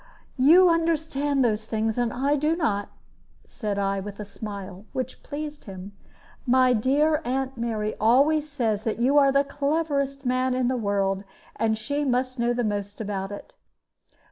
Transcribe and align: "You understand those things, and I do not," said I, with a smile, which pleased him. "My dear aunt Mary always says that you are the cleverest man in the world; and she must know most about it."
"You 0.39 0.67
understand 0.67 1.45
those 1.45 1.63
things, 1.65 1.95
and 1.95 2.11
I 2.11 2.35
do 2.35 2.55
not," 2.55 2.89
said 3.45 3.77
I, 3.77 3.99
with 3.99 4.19
a 4.19 4.25
smile, 4.25 4.83
which 4.93 5.21
pleased 5.21 5.65
him. 5.65 5.91
"My 6.47 6.73
dear 6.73 7.21
aunt 7.23 7.55
Mary 7.55 7.93
always 7.99 8.49
says 8.49 8.83
that 8.83 8.97
you 8.97 9.19
are 9.19 9.31
the 9.31 9.43
cleverest 9.43 10.25
man 10.25 10.55
in 10.55 10.69
the 10.69 10.75
world; 10.75 11.23
and 11.55 11.77
she 11.77 12.03
must 12.03 12.39
know 12.39 12.51
most 12.63 12.99
about 12.99 13.31
it." 13.31 13.53